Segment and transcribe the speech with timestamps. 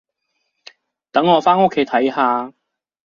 [1.11, 2.51] 等我返屋企睇下